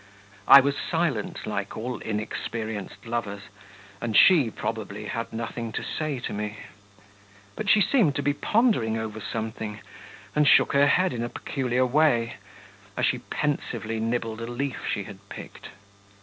[0.47, 3.43] I was silent, like all inexperienced lovers,
[4.01, 6.57] and she, probably, had nothing to say to me.
[7.55, 9.79] But she seemed to be pondering over something,
[10.35, 12.37] and shook her head in a peculiar way,
[12.97, 15.67] as she pensively nibbled a leaf she had picked.